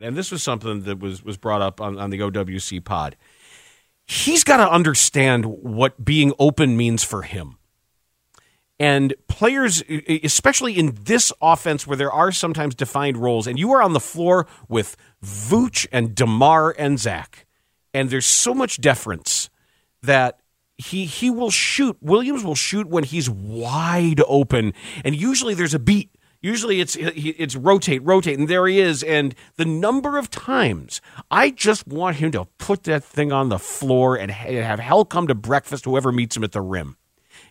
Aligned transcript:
and 0.00 0.16
this 0.16 0.30
was 0.30 0.42
something 0.42 0.82
that 0.82 0.98
was 0.98 1.22
was 1.22 1.36
brought 1.36 1.62
up 1.62 1.80
on, 1.80 1.98
on 1.98 2.10
the 2.10 2.18
OWC 2.18 2.84
pod. 2.84 3.16
He's 4.06 4.44
got 4.44 4.58
to 4.58 4.70
understand 4.70 5.46
what 5.46 6.04
being 6.04 6.32
open 6.38 6.76
means 6.76 7.02
for 7.02 7.22
him. 7.22 7.58
And 8.78 9.14
players, 9.26 9.82
especially 10.22 10.78
in 10.78 10.96
this 11.04 11.32
offense 11.40 11.86
where 11.86 11.96
there 11.96 12.12
are 12.12 12.30
sometimes 12.30 12.74
defined 12.74 13.16
roles, 13.16 13.46
and 13.46 13.58
you 13.58 13.72
are 13.72 13.82
on 13.82 13.94
the 13.94 14.00
floor 14.00 14.46
with 14.68 14.96
Vooch 15.24 15.86
and 15.90 16.14
DeMar 16.14 16.74
and 16.78 17.00
Zach, 17.00 17.46
and 17.94 18.10
there's 18.10 18.26
so 18.26 18.54
much 18.54 18.80
deference 18.80 19.48
that 20.02 20.40
he 20.76 21.06
he 21.06 21.30
will 21.30 21.50
shoot. 21.50 21.96
Williams 22.02 22.44
will 22.44 22.54
shoot 22.54 22.86
when 22.86 23.04
he's 23.04 23.30
wide 23.30 24.20
open, 24.28 24.74
and 25.04 25.16
usually 25.16 25.54
there's 25.54 25.74
a 25.74 25.78
beat 25.78 26.10
Usually 26.40 26.80
it's 26.80 26.96
it's 26.98 27.56
rotate, 27.56 28.02
rotate, 28.04 28.38
and 28.38 28.48
there 28.48 28.66
he 28.66 28.80
is. 28.80 29.02
And 29.02 29.34
the 29.56 29.64
number 29.64 30.18
of 30.18 30.30
times 30.30 31.00
I 31.30 31.50
just 31.50 31.86
want 31.86 32.16
him 32.16 32.30
to 32.32 32.46
put 32.58 32.84
that 32.84 33.04
thing 33.04 33.32
on 33.32 33.48
the 33.48 33.58
floor 33.58 34.16
and 34.16 34.30
have 34.30 34.78
hell 34.78 35.04
come 35.04 35.26
to 35.28 35.34
breakfast, 35.34 35.84
whoever 35.84 36.12
meets 36.12 36.36
him 36.36 36.44
at 36.44 36.52
the 36.52 36.60
rim, 36.60 36.96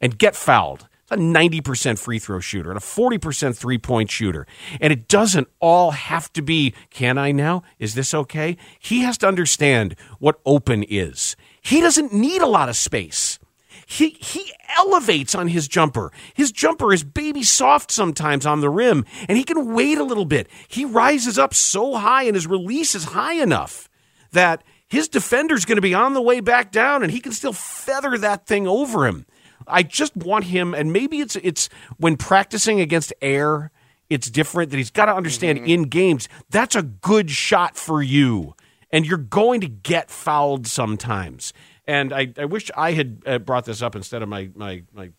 and 0.00 0.18
get 0.18 0.36
fouled. 0.36 0.88
It's 1.02 1.12
a 1.12 1.16
90% 1.16 1.98
free 1.98 2.18
throw 2.18 2.40
shooter 2.40 2.70
and 2.70 2.78
a 2.78 2.82
40% 2.82 3.56
three 3.56 3.78
point 3.78 4.10
shooter. 4.10 4.46
And 4.80 4.92
it 4.92 5.08
doesn't 5.08 5.48
all 5.60 5.92
have 5.92 6.32
to 6.34 6.42
be, 6.42 6.74
can 6.90 7.18
I 7.18 7.32
now? 7.32 7.62
Is 7.78 7.94
this 7.94 8.14
okay? 8.14 8.56
He 8.78 9.00
has 9.00 9.18
to 9.18 9.28
understand 9.28 9.96
what 10.18 10.40
open 10.44 10.82
is. 10.84 11.36
He 11.60 11.80
doesn't 11.80 12.12
need 12.12 12.42
a 12.42 12.46
lot 12.46 12.68
of 12.68 12.76
space. 12.76 13.38
He 13.86 14.10
he 14.10 14.52
elevates 14.76 15.34
on 15.34 15.48
his 15.48 15.68
jumper. 15.68 16.12
His 16.34 16.52
jumper 16.52 16.92
is 16.92 17.04
baby 17.04 17.42
soft 17.42 17.90
sometimes 17.90 18.46
on 18.46 18.60
the 18.60 18.70
rim, 18.70 19.04
and 19.28 19.38
he 19.38 19.44
can 19.44 19.74
wait 19.74 19.98
a 19.98 20.04
little 20.04 20.24
bit. 20.24 20.48
He 20.68 20.84
rises 20.84 21.38
up 21.38 21.54
so 21.54 21.94
high, 21.94 22.24
and 22.24 22.34
his 22.34 22.46
release 22.46 22.94
is 22.94 23.04
high 23.04 23.34
enough 23.34 23.88
that 24.32 24.62
his 24.88 25.08
defender's 25.08 25.64
going 25.64 25.76
to 25.76 25.82
be 25.82 25.94
on 25.94 26.14
the 26.14 26.20
way 26.20 26.40
back 26.40 26.70
down, 26.70 27.02
and 27.02 27.10
he 27.10 27.20
can 27.20 27.32
still 27.32 27.52
feather 27.52 28.18
that 28.18 28.46
thing 28.46 28.66
over 28.66 29.06
him. 29.06 29.26
I 29.66 29.82
just 29.82 30.16
want 30.16 30.44
him, 30.44 30.74
and 30.74 30.92
maybe 30.92 31.20
it's 31.20 31.36
it's 31.36 31.68
when 31.96 32.16
practicing 32.16 32.80
against 32.80 33.12
air, 33.22 33.70
it's 34.10 34.30
different. 34.30 34.70
That 34.70 34.76
he's 34.76 34.90
got 34.90 35.06
to 35.06 35.14
understand 35.14 35.60
mm-hmm. 35.60 35.68
in 35.68 35.82
games 35.84 36.28
that's 36.50 36.76
a 36.76 36.82
good 36.82 37.30
shot 37.30 37.76
for 37.76 38.02
you, 38.02 38.54
and 38.90 39.06
you're 39.06 39.18
going 39.18 39.60
to 39.60 39.68
get 39.68 40.10
fouled 40.10 40.66
sometimes. 40.66 41.52
And 41.86 42.12
I, 42.12 42.32
I 42.38 42.44
wish 42.44 42.70
I 42.76 42.92
had 42.92 43.22
uh, 43.26 43.38
brought 43.38 43.64
this 43.64 43.82
up 43.82 43.96
instead 43.96 44.22
of 44.22 44.28
my, 44.28 44.50
my, 44.54 44.84
my 44.92 45.10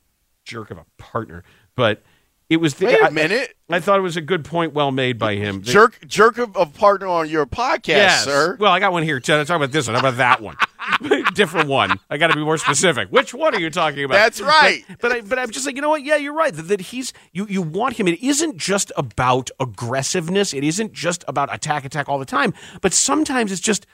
jerk 0.45 0.71
of 0.71 0.77
a 0.77 0.85
partner. 0.97 1.43
But 1.75 2.03
it 2.49 2.57
was 2.57 2.75
the, 2.75 2.85
Wait 2.85 2.99
a 2.99 3.05
I, 3.05 3.09
minute. 3.09 3.55
I, 3.69 3.79
thought 3.79 3.97
it 3.97 4.03
was 4.03 4.17
a 4.17 4.21
good 4.21 4.45
point, 4.45 4.73
well 4.73 4.91
made 4.91 5.17
by 5.17 5.35
him. 5.35 5.61
Jerk, 5.63 6.05
jerk 6.05 6.37
of, 6.37 6.55
of 6.55 6.73
partner 6.75 7.07
on 7.07 7.27
your 7.29 7.45
podcast, 7.45 7.87
yes. 7.87 8.23
sir. 8.25 8.57
Well, 8.59 8.71
I 8.71 8.79
got 8.79 8.91
one 8.91 9.01
here. 9.03 9.19
Talk 9.19 9.49
about 9.49 9.71
this 9.71 9.87
one. 9.87 9.95
How 9.95 10.01
about 10.01 10.17
that 10.17 10.41
one? 10.41 10.55
Different 11.33 11.67
one. 11.67 11.99
I 12.09 12.17
got 12.17 12.27
to 12.27 12.35
be 12.35 12.43
more 12.43 12.57
specific. 12.57 13.09
Which 13.09 13.33
one 13.33 13.55
are 13.55 13.59
you 13.59 13.69
talking 13.69 14.03
about? 14.03 14.15
That's 14.15 14.39
right. 14.39 14.83
But, 14.87 14.99
but, 15.01 15.11
I, 15.11 15.21
but 15.21 15.39
I'm 15.39 15.49
just 15.49 15.65
like, 15.65 15.75
you 15.75 15.81
know 15.81 15.89
what? 15.89 16.03
Yeah, 16.03 16.17
you're 16.17 16.35
right. 16.35 16.53
That, 16.53 16.63
that 16.63 16.81
he's 16.81 17.13
you. 17.31 17.47
You 17.47 17.61
want 17.61 17.95
him. 17.99 18.07
It 18.07 18.21
isn't 18.21 18.57
just 18.57 18.91
about 18.95 19.49
aggressiveness. 19.59 20.53
It 20.53 20.63
isn't 20.63 20.93
just 20.93 21.23
about 21.27 21.53
attack, 21.53 21.85
attack 21.85 22.07
all 22.07 22.19
the 22.19 22.25
time. 22.25 22.53
But 22.81 22.93
sometimes 22.93 23.51
it's 23.51 23.61
just 23.61 23.87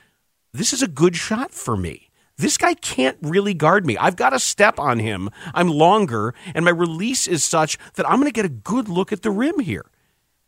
this 0.51 0.73
is 0.73 0.81
a 0.81 0.87
good 0.87 1.15
shot 1.15 1.51
for 1.51 1.77
me 1.77 2.08
this 2.39 2.57
guy 2.57 2.73
can't 2.73 3.17
really 3.21 3.53
guard 3.53 3.85
me. 3.85 3.97
I've 3.97 4.15
got 4.15 4.33
a 4.33 4.39
step 4.39 4.79
on 4.79 4.99
him. 4.99 5.29
I'm 5.53 5.67
longer, 5.67 6.33
and 6.55 6.63
my 6.63 6.71
release 6.71 7.27
is 7.27 7.43
such 7.43 7.77
that 7.95 8.09
I'm 8.09 8.15
going 8.15 8.31
to 8.31 8.33
get 8.33 8.45
a 8.45 8.49
good 8.49 8.87
look 8.87 9.11
at 9.11 9.21
the 9.21 9.29
rim 9.29 9.59
here. 9.59 9.85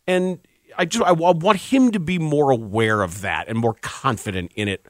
And 0.06 0.40
I 0.76 0.86
just 0.86 1.04
I 1.04 1.12
want 1.12 1.58
him 1.58 1.92
to 1.92 2.00
be 2.00 2.18
more 2.18 2.50
aware 2.50 3.02
of 3.02 3.20
that 3.20 3.46
and 3.48 3.58
more 3.58 3.76
confident 3.82 4.52
in 4.56 4.68
it 4.68 4.86